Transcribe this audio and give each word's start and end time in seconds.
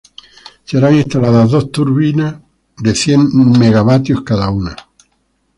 Serán 0.69 0.95
instaladas 0.95 1.51
dos 1.51 1.71
turbinas 1.71 2.37
de 2.79 2.95
cien 2.95 3.21
megavatios 3.59 4.21
cada 4.23 4.49
uno. 4.49 4.71